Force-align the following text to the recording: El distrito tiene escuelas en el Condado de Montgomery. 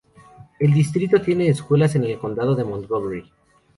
El 0.59 0.73
distrito 0.73 1.21
tiene 1.21 1.47
escuelas 1.47 1.93
en 1.93 2.05
el 2.05 2.17
Condado 2.17 2.55
de 2.55 2.63
Montgomery. 2.63 3.31